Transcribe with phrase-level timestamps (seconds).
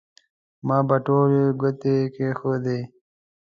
[0.67, 2.79] ما به ټولې ګوتې کېښودې.